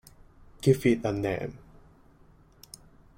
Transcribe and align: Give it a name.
Give 0.61 0.83
it 0.87 1.05
a 1.05 1.11
name. 1.11 1.59